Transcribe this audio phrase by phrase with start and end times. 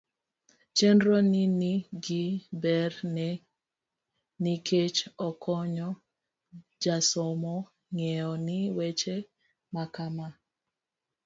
[0.77, 2.23] chenro ni ni gi
[2.63, 3.29] ber ne
[4.43, 5.89] nikech okonyo
[6.81, 7.55] jasomo
[7.93, 9.15] ng'eyo ni weche
[9.73, 10.27] makama